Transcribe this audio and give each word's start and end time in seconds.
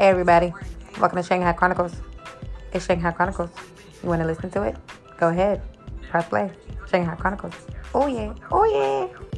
Hey 0.00 0.08
everybody, 0.08 0.54
welcome 0.98 1.18
to 1.18 1.22
Shanghai 1.22 1.52
Chronicles. 1.52 1.92
It's 2.72 2.86
Shanghai 2.86 3.10
Chronicles. 3.10 3.50
You 4.02 4.08
want 4.08 4.22
to 4.22 4.26
listen 4.26 4.48
to 4.52 4.62
it? 4.62 4.74
Go 5.18 5.28
ahead, 5.28 5.60
press 6.08 6.26
play. 6.26 6.50
Shanghai 6.90 7.14
Chronicles. 7.16 7.52
Oh 7.94 8.06
yeah, 8.06 8.32
oh 8.50 8.64
yeah. 8.64 9.29